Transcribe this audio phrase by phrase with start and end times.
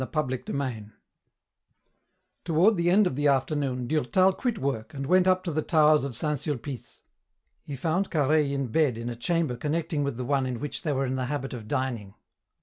[0.11, 0.91] CHAPTER XVII
[2.43, 6.03] Toward the end of the afternoon Durtal quit work and went up to the towers
[6.03, 7.03] of Saint Sulpice.
[7.61, 10.91] He found Carhaix in bed in a chamber connecting with the one in which they
[10.91, 12.15] were in the habit of dining.